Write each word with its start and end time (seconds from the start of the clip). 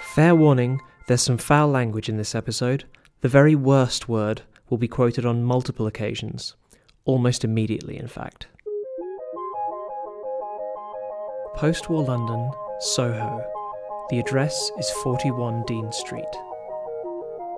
Fair 0.00 0.34
warning, 0.34 0.80
there's 1.06 1.22
some 1.22 1.38
foul 1.38 1.68
language 1.68 2.08
in 2.08 2.16
this 2.16 2.34
episode. 2.34 2.84
The 3.20 3.28
very 3.28 3.54
worst 3.54 4.08
word 4.08 4.42
will 4.70 4.78
be 4.78 4.88
quoted 4.88 5.26
on 5.26 5.42
multiple 5.42 5.86
occasions, 5.86 6.54
almost 7.04 7.44
immediately, 7.44 7.98
in 7.98 8.06
fact. 8.06 8.46
Post 11.54 11.90
war 11.90 12.04
London, 12.04 12.50
Soho. 12.78 13.44
The 14.10 14.20
address 14.20 14.70
is 14.78 14.88
41 15.02 15.64
Dean 15.66 15.90
Street. 15.90 16.24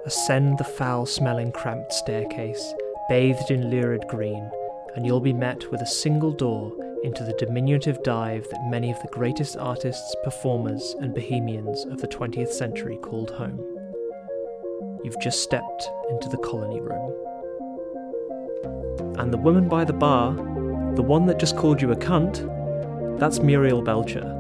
Ascend 0.06 0.56
the 0.56 0.64
foul 0.64 1.04
smelling 1.04 1.52
cramped 1.52 1.92
staircase, 1.92 2.74
bathed 3.10 3.50
in 3.50 3.70
lurid 3.70 4.06
green, 4.08 4.50
and 4.96 5.04
you'll 5.04 5.20
be 5.20 5.34
met 5.34 5.70
with 5.70 5.82
a 5.82 5.86
single 5.86 6.32
door 6.32 6.72
into 7.02 7.24
the 7.24 7.32
diminutive 7.34 8.02
dive 8.02 8.48
that 8.50 8.70
many 8.70 8.90
of 8.90 9.00
the 9.00 9.08
greatest 9.08 9.56
artists, 9.56 10.14
performers, 10.22 10.94
and 11.00 11.14
bohemians 11.14 11.84
of 11.86 12.00
the 12.00 12.08
20th 12.08 12.52
century 12.52 12.98
called 13.02 13.30
home. 13.30 13.58
You've 15.02 15.20
just 15.20 15.42
stepped 15.42 15.90
into 16.10 16.28
the 16.28 16.36
colony 16.38 16.80
room. 16.80 17.14
And 19.18 19.32
the 19.32 19.38
woman 19.38 19.68
by 19.68 19.84
the 19.84 19.94
bar, 19.94 20.34
the 20.94 21.02
one 21.02 21.26
that 21.26 21.38
just 21.38 21.56
called 21.56 21.80
you 21.80 21.90
a 21.92 21.96
cunt, 21.96 22.46
that's 23.18 23.40
Muriel 23.40 23.82
Belcher. 23.82 24.36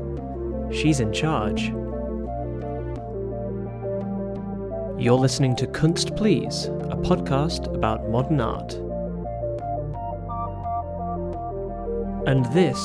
She's 0.70 1.00
in 1.00 1.12
charge. 1.12 1.72
You're 5.02 5.18
listening 5.18 5.56
to 5.56 5.66
Kunst 5.66 6.14
Please, 6.14 6.66
a 6.66 6.96
podcast 6.96 7.74
about 7.74 8.10
modern 8.10 8.40
art. 8.40 8.78
And 12.26 12.44
this 12.46 12.78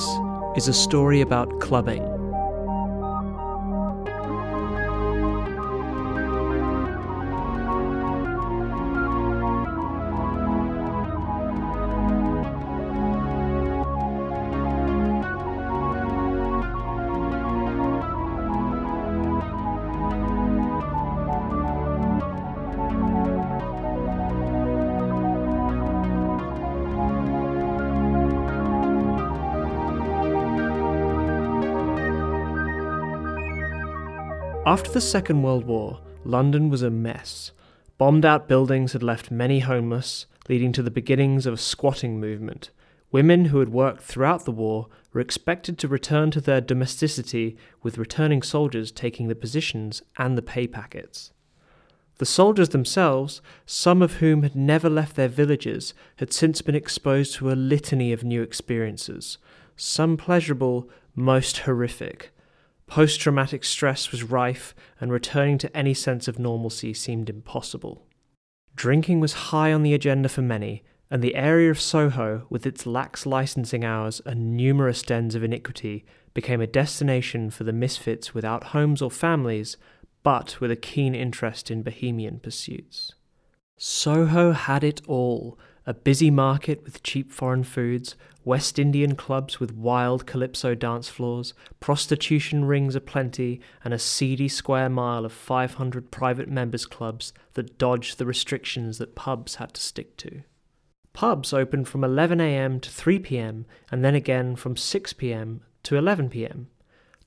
is 0.55 0.69
a 0.69 0.73
story 0.73 1.19
about 1.19 1.59
clubbing. 1.59 2.14
After 34.67 34.89
the 34.89 34.99
Second 34.99 35.43
World 35.43 35.65
War, 35.65 35.99
London 36.23 36.69
was 36.71 36.81
a 36.81 36.89
mess. 36.89 37.51
Bombed 37.99 38.25
out 38.25 38.47
buildings 38.47 38.93
had 38.93 39.03
left 39.03 39.29
many 39.29 39.59
homeless, 39.59 40.25
leading 40.49 40.71
to 40.71 40.81
the 40.81 40.89
beginnings 40.89 41.45
of 41.45 41.53
a 41.53 41.57
squatting 41.57 42.19
movement. 42.19 42.71
Women 43.11 43.45
who 43.45 43.59
had 43.59 43.69
worked 43.69 44.01
throughout 44.01 44.45
the 44.45 44.51
war 44.51 44.87
were 45.13 45.21
expected 45.21 45.77
to 45.77 45.87
return 45.87 46.31
to 46.31 46.41
their 46.41 46.61
domesticity, 46.61 47.57
with 47.83 47.99
returning 47.99 48.41
soldiers 48.41 48.91
taking 48.91 49.27
the 49.27 49.35
positions 49.35 50.01
and 50.17 50.35
the 50.35 50.41
pay 50.41 50.65
packets. 50.65 51.31
The 52.17 52.25
soldiers 52.25 52.69
themselves, 52.69 53.43
some 53.67 54.01
of 54.01 54.13
whom 54.13 54.41
had 54.41 54.55
never 54.55 54.89
left 54.89 55.15
their 55.15 55.27
villages, 55.27 55.93
had 56.15 56.33
since 56.33 56.63
been 56.63 56.73
exposed 56.73 57.35
to 57.35 57.51
a 57.51 57.53
litany 57.53 58.11
of 58.11 58.23
new 58.23 58.41
experiences, 58.41 59.37
some 59.75 60.17
pleasurable, 60.17 60.89
most 61.15 61.59
horrific. 61.59 62.31
Post 62.87 63.19
traumatic 63.19 63.63
stress 63.63 64.11
was 64.11 64.23
rife, 64.23 64.75
and 64.99 65.11
returning 65.11 65.57
to 65.57 65.75
any 65.75 65.93
sense 65.93 66.27
of 66.27 66.39
normalcy 66.39 66.93
seemed 66.93 67.29
impossible. 67.29 68.07
Drinking 68.75 69.19
was 69.19 69.33
high 69.33 69.73
on 69.73 69.83
the 69.83 69.93
agenda 69.93 70.29
for 70.29 70.41
many, 70.41 70.83
and 71.09 71.21
the 71.21 71.35
area 71.35 71.71
of 71.71 71.79
Soho, 71.79 72.45
with 72.49 72.65
its 72.65 72.85
lax 72.85 73.25
licensing 73.25 73.83
hours 73.83 74.21
and 74.25 74.55
numerous 74.55 75.01
dens 75.01 75.35
of 75.35 75.43
iniquity, 75.43 76.05
became 76.33 76.61
a 76.61 76.67
destination 76.67 77.49
for 77.49 77.63
the 77.63 77.73
misfits 77.73 78.33
without 78.33 78.65
homes 78.65 79.01
or 79.01 79.11
families, 79.11 79.77
but 80.23 80.59
with 80.59 80.71
a 80.71 80.75
keen 80.75 81.15
interest 81.15 81.69
in 81.69 81.83
bohemian 81.83 82.39
pursuits. 82.39 83.13
Soho 83.77 84.51
had 84.51 84.83
it 84.83 85.01
all 85.07 85.57
a 85.85 85.93
busy 85.93 86.31
market 86.31 86.83
with 86.83 87.03
cheap 87.03 87.31
foreign 87.31 87.63
foods, 87.63 88.15
West 88.43 88.79
Indian 88.79 89.15
clubs 89.15 89.59
with 89.59 89.75
wild 89.75 90.25
calypso 90.25 90.75
dance 90.75 91.09
floors, 91.09 91.53
prostitution 91.79 92.65
rings 92.65 92.95
aplenty, 92.95 93.59
and 93.83 93.93
a 93.93 93.99
seedy 93.99 94.47
square 94.47 94.89
mile 94.89 95.25
of 95.25 95.31
500 95.33 96.11
private 96.11 96.49
members' 96.49 96.85
clubs 96.85 97.33
that 97.53 97.77
dodged 97.77 98.17
the 98.17 98.25
restrictions 98.25 98.97
that 98.97 99.15
pubs 99.15 99.55
had 99.55 99.73
to 99.73 99.81
stick 99.81 100.17
to. 100.17 100.41
Pubs 101.13 101.53
opened 101.53 101.87
from 101.87 102.01
11am 102.01 102.81
to 102.81 102.89
3pm, 102.89 103.65
and 103.91 104.03
then 104.03 104.15
again 104.15 104.55
from 104.55 104.75
6pm 104.75 105.59
to 105.83 105.95
11pm. 105.95 106.65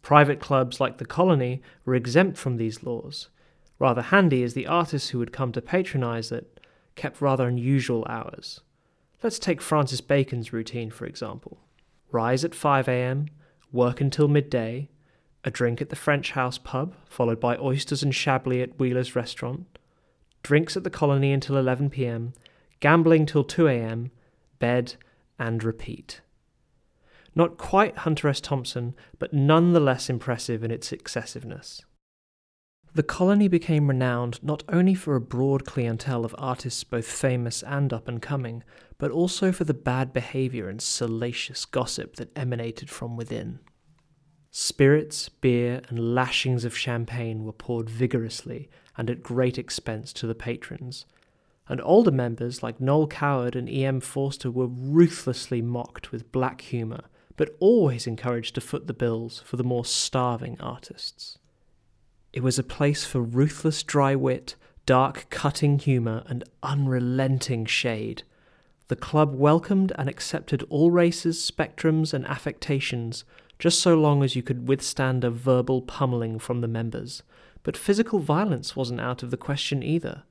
Private 0.03 0.41
clubs 0.41 0.81
like 0.81 0.99
the 0.99 1.05
Colony 1.05 1.63
were 1.85 1.95
exempt 1.95 2.37
from 2.37 2.57
these 2.57 2.83
laws. 2.83 3.29
Rather 3.79 4.03
handy 4.03 4.43
as 4.43 4.55
the 4.55 4.67
artists 4.67 5.11
who 5.11 5.19
would 5.19 5.33
come 5.33 5.53
to 5.53 5.63
patronize 5.63 6.33
it 6.33 6.58
kept 6.99 7.23
rather 7.23 7.49
unusual 7.49 8.05
hours. 8.09 8.61
Let's 9.23 9.39
take 9.39 9.63
Francis 9.63 10.03
Bacon's 10.03 10.53
routine, 10.53 10.91
for 10.91 11.07
example. 11.07 11.59
Rise 12.11 12.45
at 12.45 12.53
5am, 12.53 13.29
work 13.73 14.01
until 14.01 14.29
midday, 14.29 14.91
a 15.45 15.51
drink 15.51 15.81
at 15.81 15.89
the 15.89 15.97
French 15.97 16.33
House 16.33 16.59
pub, 16.59 16.95
followed 17.09 17.41
by 17.41 17.57
oysters 17.57 18.03
and 18.03 18.15
chablis 18.15 18.63
at 18.63 18.79
Wheeler's 18.79 19.17
restaurant, 19.17 19.79
drinks 20.43 20.77
at 20.77 20.85
the 20.85 20.91
colony 20.91 21.33
until 21.33 21.57
11pm, 21.57 22.35
gambling 22.81 23.25
till 23.27 23.45
2am, 23.45 24.11
bed, 24.59 24.95
and 25.39 25.65
repeat. 25.65 26.21
Not 27.35 27.59
quite 27.59 27.99
Hunter 27.99 28.29
S. 28.29 28.41
Thompson, 28.41 28.95
but 29.19 29.33
none 29.33 29.73
the 29.73 29.81
less 29.81 30.11
impressive 30.11 30.65
in 30.65 30.71
its 30.71 30.93
excessiveness. 30.93 31.83
The 32.95 33.03
colony 33.03 33.49
became 33.49 33.89
renowned 33.89 34.43
not 34.43 34.65
only 34.69 34.95
for 34.95 35.15
a 35.15 35.21
broad 35.21 35.65
clientele 35.65 36.25
of 36.25 36.35
artists 36.39 36.83
both 36.85 37.07
famous 37.07 37.63
and 37.63 37.93
up 37.93 38.09
and 38.09 38.21
coming, 38.21 38.65
but 38.97 39.11
also 39.11 39.53
for 39.53 39.65
the 39.65 39.75
bad 39.75 40.13
behaviour 40.13 40.69
and 40.69 40.81
salacious 40.81 41.65
gossip 41.65 42.17
that 42.17 42.37
emanated 42.37 42.91
from 42.91 43.17
within. 43.17 43.61
Spirits, 44.51 45.29
beer, 45.29 45.83
and 45.89 46.15
lashings 46.15 46.65
of 46.65 46.77
champagne 46.77 47.45
were 47.45 47.53
poured 47.53 47.89
vigorously 47.91 48.69
and 48.97 49.11
at 49.11 49.23
great 49.23 49.59
expense 49.59 50.13
to 50.15 50.27
the 50.27 50.35
patrons, 50.35 51.05
and 51.69 51.81
older 51.83 52.11
members 52.11 52.63
like 52.63 52.81
Noel 52.81 53.07
Coward 53.07 53.55
and 53.55 53.69
E.M. 53.69 54.01
Forster 54.01 54.51
were 54.51 54.67
ruthlessly 54.67 55.61
mocked 55.61 56.11
with 56.11 56.33
black 56.33 56.63
humour, 56.63 57.05
but 57.37 57.55
always 57.61 58.07
encouraged 58.07 58.55
to 58.55 58.61
foot 58.61 58.87
the 58.87 58.95
bills 58.95 59.41
for 59.45 59.57
the 59.57 59.63
more 59.63 59.85
starving 59.85 60.59
artists. 60.61 61.38
It 62.33 62.43
was 62.43 62.59
a 62.59 62.63
place 62.63 63.05
for 63.05 63.21
ruthless 63.21 63.83
dry 63.83 64.15
wit, 64.15 64.57
dark 64.87 65.27
cutting 65.31 65.79
humour, 65.79 66.25
and 66.27 66.45
unrelenting 66.63 67.65
shade. 67.67 68.23
The 68.89 68.97
club 68.97 69.35
welcomed 69.35 69.93
and 69.97 70.09
accepted 70.09 70.65
all 70.71 70.91
races, 70.91 71.39
spectrums, 71.39 72.15
and 72.15 72.27
affectations, 72.27 73.25
just 73.59 73.81
so 73.81 73.95
long 73.95 74.23
as 74.23 74.37
you 74.37 74.43
could 74.43 74.69
withstand 74.69 75.25
a 75.25 75.31
verbal 75.31 75.83
pummeling 75.83 76.39
from 76.39 76.61
the 76.61 76.69
members. 76.69 77.23
But 77.63 77.77
physical 77.77 78.19
violence 78.19 78.77
wasn't 78.77 79.01
out 79.01 79.23
of 79.23 79.31
the 79.31 79.37
question 79.37 79.83
either. 79.83 80.23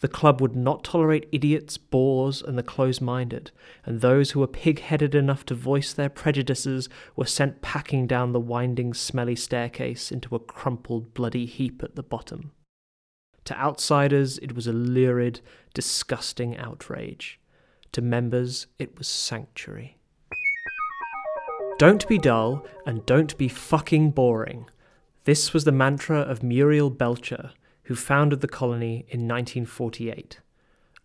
The 0.00 0.08
club 0.08 0.42
would 0.42 0.54
not 0.54 0.84
tolerate 0.84 1.28
idiots, 1.32 1.78
bores, 1.78 2.42
and 2.42 2.58
the 2.58 2.62
close 2.62 3.00
minded, 3.00 3.50
and 3.84 4.00
those 4.00 4.32
who 4.32 4.40
were 4.40 4.46
pig 4.46 4.80
headed 4.80 5.14
enough 5.14 5.46
to 5.46 5.54
voice 5.54 5.92
their 5.92 6.10
prejudices 6.10 6.88
were 7.14 7.24
sent 7.24 7.62
packing 7.62 8.06
down 8.06 8.32
the 8.32 8.40
winding, 8.40 8.92
smelly 8.92 9.36
staircase 9.36 10.12
into 10.12 10.34
a 10.34 10.40
crumpled, 10.40 11.14
bloody 11.14 11.46
heap 11.46 11.82
at 11.82 11.96
the 11.96 12.02
bottom. 12.02 12.52
To 13.46 13.58
outsiders, 13.58 14.38
it 14.38 14.54
was 14.54 14.66
a 14.66 14.72
lurid, 14.72 15.40
disgusting 15.72 16.56
outrage. 16.58 17.40
To 17.92 18.02
members, 18.02 18.66
it 18.78 18.98
was 18.98 19.08
sanctuary. 19.08 19.96
Don't 21.78 22.06
be 22.06 22.18
dull, 22.18 22.66
and 22.84 23.06
don't 23.06 23.36
be 23.38 23.48
fucking 23.48 24.10
boring. 24.10 24.66
This 25.24 25.54
was 25.54 25.64
the 25.64 25.72
mantra 25.72 26.18
of 26.18 26.42
Muriel 26.42 26.90
Belcher 26.90 27.52
who 27.86 27.94
founded 27.94 28.40
the 28.40 28.48
colony 28.48 29.06
in 29.08 29.28
1948. 29.28 30.40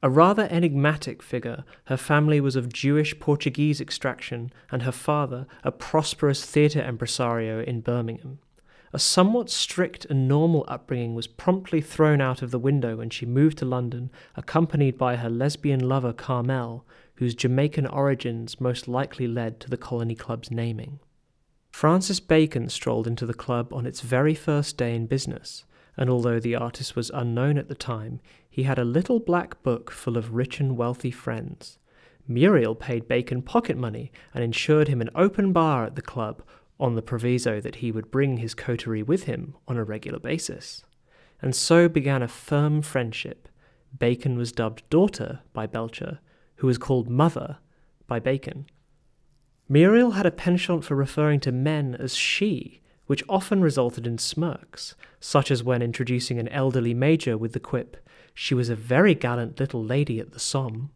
A 0.03 0.09
rather 0.09 0.47
enigmatic 0.49 1.21
figure, 1.21 1.63
her 1.85 1.97
family 1.97 2.41
was 2.41 2.55
of 2.55 2.73
Jewish 2.73 3.19
Portuguese 3.19 3.79
extraction, 3.79 4.51
and 4.71 4.81
her 4.81 4.91
father, 4.91 5.45
a 5.63 5.71
prosperous 5.71 6.43
theatre 6.43 6.83
impresario 6.83 7.61
in 7.61 7.81
Birmingham. 7.81 8.39
A 8.93 8.99
somewhat 8.99 9.51
strict 9.51 10.05
and 10.05 10.27
normal 10.27 10.65
upbringing 10.67 11.13
was 11.13 11.27
promptly 11.27 11.81
thrown 11.81 12.19
out 12.19 12.41
of 12.41 12.49
the 12.49 12.59
window 12.59 12.97
when 12.97 13.11
she 13.11 13.27
moved 13.27 13.59
to 13.59 13.65
London, 13.65 14.09
accompanied 14.35 14.97
by 14.97 15.17
her 15.17 15.29
lesbian 15.29 15.87
lover 15.87 16.11
Carmel, 16.11 16.83
whose 17.15 17.35
Jamaican 17.35 17.85
origins 17.85 18.59
most 18.59 18.87
likely 18.87 19.27
led 19.27 19.59
to 19.59 19.69
the 19.69 19.77
Colony 19.77 20.15
Club's 20.15 20.49
naming. 20.49 20.99
Francis 21.69 22.19
Bacon 22.19 22.69
strolled 22.69 23.07
into 23.07 23.27
the 23.27 23.35
club 23.35 23.71
on 23.71 23.85
its 23.85 24.01
very 24.01 24.33
first 24.33 24.77
day 24.77 24.95
in 24.95 25.05
business 25.05 25.63
and 25.97 26.09
although 26.09 26.39
the 26.39 26.55
artist 26.55 26.95
was 26.95 27.11
unknown 27.13 27.57
at 27.57 27.67
the 27.67 27.75
time, 27.75 28.19
he 28.49 28.63
had 28.63 28.79
a 28.79 28.85
little 28.85 29.19
black 29.19 29.61
book 29.63 29.91
full 29.91 30.17
of 30.17 30.33
rich 30.33 30.59
and 30.59 30.77
wealthy 30.77 31.11
friends. 31.11 31.77
Muriel 32.27 32.75
paid 32.75 33.07
Bacon 33.07 33.41
pocket 33.41 33.77
money 33.77 34.11
and 34.33 34.43
insured 34.43 34.87
him 34.87 35.01
an 35.01 35.09
open 35.15 35.51
bar 35.51 35.85
at 35.85 35.95
the 35.95 36.01
club 36.01 36.41
on 36.79 36.95
the 36.95 37.01
proviso 37.01 37.61
that 37.61 37.75
he 37.75 37.91
would 37.91 38.11
bring 38.11 38.37
his 38.37 38.55
coterie 38.55 39.03
with 39.03 39.23
him 39.23 39.55
on 39.67 39.77
a 39.77 39.83
regular 39.83 40.19
basis. 40.19 40.83
And 41.41 41.55
so 41.55 41.87
began 41.87 42.21
a 42.21 42.27
firm 42.27 42.81
friendship. 42.81 43.47
Bacon 43.97 44.37
was 44.37 44.51
dubbed 44.51 44.83
daughter 44.89 45.41
by 45.53 45.67
Belcher, 45.67 46.19
who 46.57 46.67
was 46.67 46.77
called 46.77 47.09
mother 47.09 47.57
by 48.07 48.19
Bacon. 48.19 48.65
Muriel 49.67 50.11
had 50.11 50.25
a 50.25 50.31
penchant 50.31 50.83
for 50.83 50.95
referring 50.95 51.39
to 51.41 51.51
men 51.51 51.95
as 51.99 52.15
she, 52.15 52.80
which 53.11 53.25
often 53.27 53.59
resulted 53.59 54.07
in 54.07 54.17
smirks, 54.17 54.95
such 55.19 55.51
as 55.51 55.65
when 55.65 55.81
introducing 55.81 56.39
an 56.39 56.47
elderly 56.47 56.93
major 56.93 57.37
with 57.37 57.51
the 57.51 57.59
quip, 57.59 57.97
She 58.33 58.53
was 58.53 58.69
a 58.69 58.73
very 58.73 59.13
gallant 59.15 59.59
little 59.59 59.83
lady 59.83 60.21
at 60.21 60.31
the 60.31 60.39
Somme. 60.39 60.91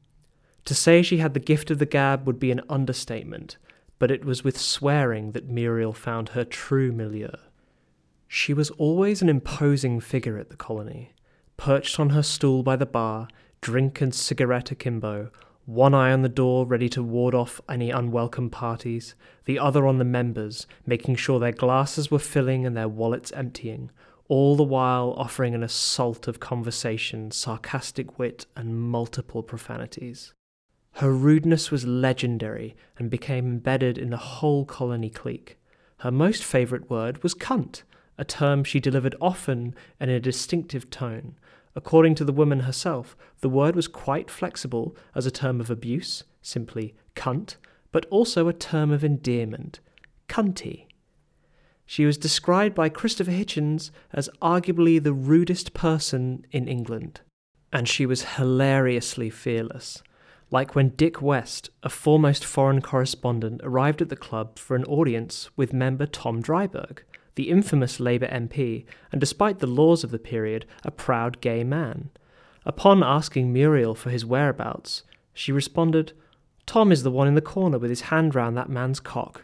To 0.63 0.73
say 0.73 1.01
she 1.01 1.17
had 1.17 1.33
the 1.33 1.41
gift 1.41 1.69
of 1.71 1.77
the 1.77 1.85
gab 1.85 2.25
would 2.25 2.39
be 2.39 2.51
an 2.51 2.61
understatement, 2.69 3.57
but 3.99 4.11
it 4.11 4.23
was 4.23 4.45
with 4.45 4.57
swearing 4.57 5.33
that 5.33 5.49
Muriel 5.49 5.91
found 5.91 6.29
her 6.29 6.45
true 6.45 6.93
milieu. 6.93 7.35
She 8.29 8.53
was 8.53 8.69
always 8.77 9.21
an 9.21 9.27
imposing 9.27 9.99
figure 9.99 10.37
at 10.37 10.49
the 10.49 10.55
colony, 10.55 11.11
perched 11.57 11.99
on 11.99 12.11
her 12.11 12.23
stool 12.23 12.63
by 12.63 12.77
the 12.77 12.85
bar, 12.85 13.27
drink 13.59 13.99
and 13.99 14.15
cigarette 14.15 14.71
akimbo, 14.71 15.31
one 15.65 15.93
eye 15.93 16.11
on 16.11 16.21
the 16.21 16.29
door 16.29 16.65
ready 16.65 16.87
to 16.89 17.01
ward 17.01 17.33
off 17.33 17.59
any 17.67 17.89
unwelcome 17.89 18.49
parties, 18.49 19.15
the 19.45 19.57
other 19.57 19.87
on 19.87 19.97
the 19.97 20.05
members, 20.05 20.67
making 20.85 21.15
sure 21.15 21.39
their 21.39 21.51
glasses 21.51 22.11
were 22.11 22.19
filling 22.19 22.65
and 22.65 22.77
their 22.77 22.87
wallets 22.87 23.31
emptying, 23.31 23.89
all 24.27 24.55
the 24.55 24.63
while 24.63 25.13
offering 25.17 25.55
an 25.55 25.63
assault 25.63 26.27
of 26.27 26.39
conversation, 26.39 27.31
sarcastic 27.31 28.17
wit, 28.19 28.45
and 28.55 28.79
multiple 28.79 29.43
profanities. 29.43 30.33
Her 30.93 31.11
rudeness 31.11 31.71
was 31.71 31.85
legendary 31.85 32.75
and 32.97 33.09
became 33.09 33.45
embedded 33.45 33.97
in 33.97 34.11
the 34.11 34.17
whole 34.17 34.65
colony 34.65 35.09
clique. 35.09 35.57
Her 35.99 36.11
most 36.11 36.43
favourite 36.43 36.89
word 36.89 37.21
was 37.21 37.35
cunt, 37.35 37.83
a 38.17 38.23
term 38.23 38.63
she 38.63 38.79
delivered 38.79 39.15
often 39.19 39.75
in 39.99 40.09
a 40.09 40.19
distinctive 40.19 40.89
tone. 40.89 41.35
According 41.75 42.15
to 42.15 42.23
the 42.23 42.33
woman 42.33 42.61
herself, 42.61 43.17
the 43.41 43.49
word 43.49 43.75
was 43.75 43.87
quite 43.87 44.29
flexible 44.29 44.95
as 45.13 45.25
a 45.25 45.31
term 45.31 45.59
of 45.59 45.69
abuse, 45.69 46.23
simply 46.41 46.95
cunt, 47.15 47.57
but 47.91 48.05
also 48.09 48.47
a 48.47 48.53
term 48.53 48.91
of 48.91 49.03
endearment, 49.03 49.79
cunty. 50.29 50.85
She 51.85 52.05
was 52.05 52.17
described 52.17 52.73
by 52.73 52.89
Christopher 52.89 53.31
Hitchens 53.31 53.91
as 54.11 54.29
arguably 54.41 55.01
the 55.01 55.13
rudest 55.13 55.73
person 55.73 56.45
in 56.51 56.67
England, 56.67 57.21
and 57.71 57.87
she 57.87 58.05
was 58.05 58.35
hilariously 58.35 59.29
fearless. 59.29 60.01
Like 60.51 60.75
when 60.75 60.89
Dick 60.89 61.21
West, 61.21 61.69
a 61.83 61.89
foremost 61.89 62.45
foreign 62.45 62.81
correspondent, 62.81 63.61
arrived 63.63 64.01
at 64.01 64.09
the 64.09 64.15
club 64.15 64.57
for 64.57 64.75
an 64.75 64.85
audience 64.85 65.49
with 65.55 65.73
member 65.73 66.05
Tom 66.05 66.41
Driberg, 66.41 66.99
the 67.35 67.49
infamous 67.49 67.99
Labour 67.99 68.27
MP, 68.27 68.85
and 69.11 69.19
despite 69.19 69.59
the 69.59 69.67
laws 69.67 70.03
of 70.03 70.11
the 70.11 70.19
period, 70.19 70.65
a 70.83 70.91
proud 70.91 71.41
gay 71.41 71.63
man. 71.63 72.09
Upon 72.65 73.03
asking 73.03 73.53
Muriel 73.53 73.93
for 73.93 74.09
his 74.09 74.25
whereabouts, 74.25 75.03
she 75.33 75.51
responded, 75.51 76.13
Tom 76.65 76.91
is 76.91 77.03
the 77.03 77.11
one 77.11 77.27
in 77.27 77.35
the 77.35 77.41
corner 77.41 77.77
with 77.77 77.89
his 77.89 78.01
hand 78.01 78.33
round 78.33 78.57
that 78.57 78.69
man's 78.69 78.99
cock. 78.99 79.43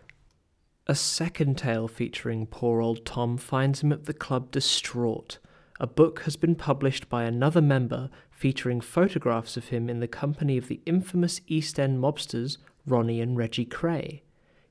A 0.87 0.95
second 0.95 1.57
tale 1.57 1.87
featuring 1.87 2.47
poor 2.47 2.81
old 2.81 3.05
Tom 3.05 3.37
finds 3.37 3.81
him 3.81 3.91
at 3.91 4.05
the 4.05 4.13
club 4.13 4.51
distraught. 4.51 5.37
A 5.79 5.85
book 5.85 6.21
has 6.21 6.35
been 6.35 6.55
published 6.55 7.09
by 7.09 7.23
another 7.23 7.61
member 7.61 8.09
featuring 8.31 8.81
photographs 8.81 9.55
of 9.55 9.67
him 9.67 9.89
in 9.89 9.99
the 9.99 10.07
company 10.07 10.57
of 10.57 10.67
the 10.67 10.81
infamous 10.85 11.41
East 11.47 11.79
End 11.79 11.99
mobsters 11.99 12.57
Ronnie 12.87 13.21
and 13.21 13.37
Reggie 13.37 13.65
Kray. 13.65 14.21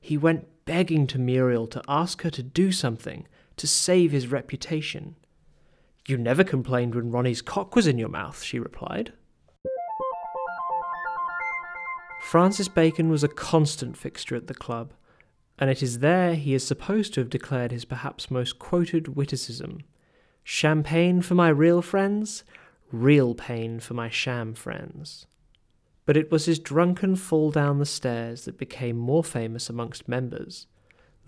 He 0.00 0.16
went 0.16 0.49
begging 0.70 1.05
to 1.05 1.19
Muriel 1.19 1.67
to 1.67 1.82
ask 1.88 2.22
her 2.22 2.31
to 2.31 2.44
do 2.44 2.70
something 2.70 3.26
to 3.56 3.67
save 3.67 4.12
his 4.12 4.28
reputation. 4.28 5.17
You 6.06 6.17
never 6.17 6.44
complained 6.44 6.94
when 6.94 7.11
Ronnie's 7.11 7.43
cock 7.43 7.75
was 7.75 7.88
in 7.88 7.99
your 7.99 8.08
mouth, 8.08 8.40
she 8.40 8.61
replied. 8.61 9.12
Francis 12.22 12.69
Bacon 12.69 13.11
was 13.11 13.25
a 13.25 13.28
constant 13.28 13.96
fixture 13.96 14.37
at 14.37 14.46
the 14.46 14.55
club, 14.55 14.93
and 15.58 15.70
it 15.70 15.82
is 15.82 15.99
there 15.99 16.37
he 16.37 16.55
is 16.55 16.64
supposed 16.64 17.14
to 17.14 17.20
have 17.20 17.31
declared 17.31 17.73
his 17.73 17.84
perhaps 17.84 18.31
most 18.31 18.61
quoted 18.61 19.16
witticism 19.16 19.81
Champagne 20.44 21.20
for 21.20 21.34
my 21.34 21.49
real 21.49 21.82
friends, 21.82 22.44
real 22.93 23.34
pain 23.34 23.81
for 23.81 23.94
my 23.94 24.08
sham 24.08 24.55
friends. 24.55 25.26
But 26.11 26.17
it 26.17 26.33
was 26.33 26.47
his 26.47 26.59
drunken 26.59 27.15
fall 27.15 27.53
down 27.53 27.79
the 27.79 27.87
stairs 27.87 28.45
that 28.45 28.59
became 28.59 28.97
more 28.97 29.23
famous 29.23 29.71
amongst 29.71 30.09
members, 30.09 30.67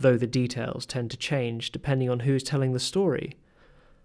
though 0.00 0.16
the 0.16 0.26
details 0.26 0.86
tend 0.86 1.12
to 1.12 1.16
change 1.16 1.70
depending 1.70 2.10
on 2.10 2.18
who's 2.18 2.42
telling 2.42 2.72
the 2.72 2.80
story. 2.80 3.36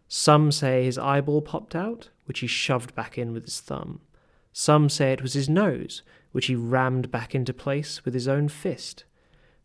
Some 0.08 0.52
say 0.52 0.84
his 0.84 1.00
eyeball 1.00 1.42
popped 1.42 1.76
out, 1.76 2.10
which 2.26 2.42
he 2.42 2.46
shoved 2.46 2.94
back 2.94 3.18
in 3.18 3.34
with 3.34 3.46
his 3.46 3.60
thumb. 3.60 4.02
Some 4.54 4.88
say 4.88 5.12
it 5.12 5.24
was 5.24 5.34
his 5.34 5.50
nose, 5.50 6.04
which 6.32 6.46
he 6.46 6.54
rammed 6.54 7.10
back 7.10 7.34
into 7.34 7.56
place 7.56 8.06
with 8.06 8.14
his 8.14 8.28
own 8.28 8.48
fist. 8.48 9.04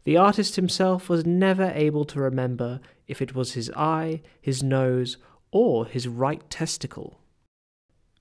The 0.05 0.17
artist 0.17 0.57
himself 0.57 1.11
was 1.11 1.27
never 1.27 1.73
able 1.75 2.07
to 2.07 2.23
remember 2.23 2.81
if 3.07 3.21
it 3.21 3.35
was 3.35 3.53
his 3.53 3.71
eye, 3.77 4.23
his 4.41 4.63
nose, 4.63 5.19
or 5.51 5.85
his 5.85 6.09
right 6.09 6.49
testicle. 6.49 7.19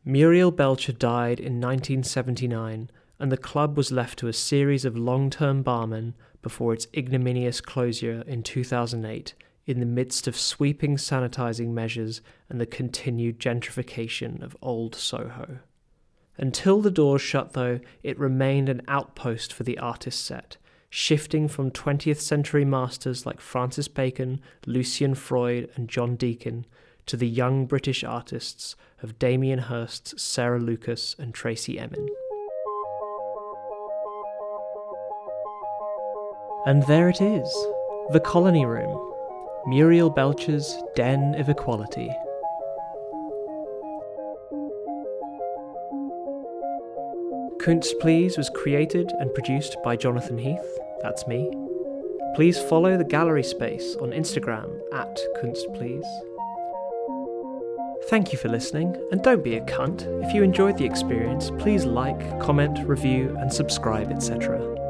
Muriel 0.04 0.50
Belcher 0.50 0.94
died 0.94 1.40
in 1.40 1.62
1979, 1.62 2.90
and 3.20 3.32
the 3.32 3.38
club 3.38 3.78
was 3.78 3.92
left 3.92 4.18
to 4.20 4.28
a 4.28 4.34
series 4.34 4.84
of 4.84 4.98
long 4.98 5.30
term 5.30 5.64
barmen 5.64 6.16
before 6.42 6.74
its 6.74 6.88
ignominious 6.98 7.62
closure 7.62 8.24
in 8.26 8.42
2008 8.42 9.36
in 9.68 9.80
the 9.80 9.86
midst 9.86 10.28
of 10.28 10.36
sweeping 10.36 10.98
sanitising 10.98 11.70
measures 11.70 12.22
and 12.50 12.60
the 12.60 12.66
continued 12.66 13.40
gentrification 13.40 14.42
of 14.42 14.58
old 14.60 14.96
Soho. 14.96 15.60
Until 16.36 16.82
the 16.82 16.90
doors 16.90 17.22
shut, 17.22 17.54
though, 17.54 17.80
it 18.02 18.18
remained 18.18 18.70
an 18.70 18.82
outpost 18.88 19.54
for 19.54 19.64
the 19.64 19.78
artist 19.78 20.26
set, 20.26 20.58
shifting 20.90 21.48
from 21.48 21.70
20th 21.70 22.22
century 22.22 22.66
masters 22.66 23.28
like 23.28 23.40
Francis 23.40 23.88
Bacon, 23.88 24.42
Lucian 24.66 25.14
Freud, 25.14 25.70
and 25.76 25.88
John 25.88 26.16
Deakin 26.16 26.66
to 27.06 27.18
the 27.18 27.28
young 27.28 27.66
British 27.66 28.04
artists 28.04 28.76
of 29.02 29.20
Damien 29.20 29.60
Hirst, 29.60 30.20
Sarah 30.20 30.60
Lucas, 30.60 31.16
and 31.18 31.34
Tracey 31.34 31.80
Emin. 31.80 32.08
And 36.66 36.84
there 36.84 37.10
it 37.10 37.22
is, 37.22 37.52
the 38.12 38.22
Colony 38.24 38.66
Room, 38.66 39.14
Muriel 39.68 40.10
Belcher's 40.10 40.76
Den 40.96 41.36
of 41.36 41.50
Equality. 41.50 42.10
Kunst 47.60 48.00
Please 48.00 48.38
was 48.38 48.50
created 48.50 49.12
and 49.20 49.34
produced 49.34 49.78
by 49.84 49.96
Jonathan 49.96 50.38
Heath, 50.38 50.80
that's 51.02 51.28
me. 51.28 51.52
Please 52.36 52.60
follow 52.60 52.98
the 52.98 53.04
gallery 53.04 53.44
space 53.44 53.96
on 53.98 54.12
Instagram 54.12 54.80
at 54.94 55.20
Kunst 55.42 55.72
Please. 55.74 56.06
Thank 58.12 58.34
you 58.34 58.38
for 58.38 58.50
listening, 58.50 58.98
and 59.14 59.24
don't 59.24 59.42
be 59.42 59.56
a 59.56 59.62
cunt. 59.62 60.02
If 60.28 60.34
you 60.34 60.44
enjoyed 60.44 60.78
the 60.78 60.84
experience, 60.84 61.50
please 61.50 61.86
like, 61.86 62.42
comment, 62.42 62.86
review, 62.86 63.34
and 63.40 63.54
subscribe, 63.54 64.12
etc. 64.12 64.81